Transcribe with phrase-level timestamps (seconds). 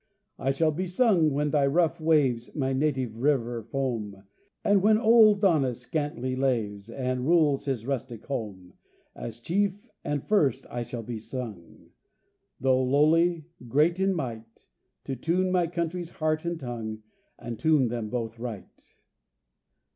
[0.43, 4.23] T shall be sung when thy rough waves, y My native river, foam,
[4.63, 6.97] And when old Daunus scantly laves bo (oP) bo John H.
[6.97, 8.73] Mitchell—Oregon— And rules his rustic home—
[9.15, 11.91] As chief and first I shall be sung,
[12.59, 14.65] Though lowly, great in might,
[15.05, 17.03] To tune my country's heart and tongue,
[17.37, 18.95] And tune them both aright.